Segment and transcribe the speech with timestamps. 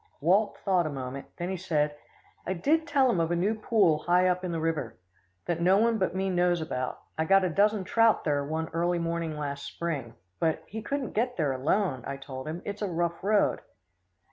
[0.19, 1.95] Walt thought a moment; then he said,
[2.47, 4.97] "I did tell him of a new pool high up in the river,
[5.45, 6.99] that no one but me knows about.
[7.19, 11.37] I got a dozen trout there one early morning last spring; but he couldn't get
[11.37, 12.63] there alone, I told him.
[12.65, 13.61] It's a rough road."